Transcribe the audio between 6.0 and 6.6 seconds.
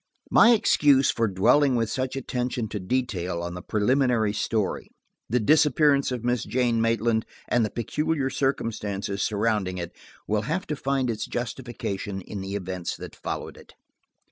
of Miss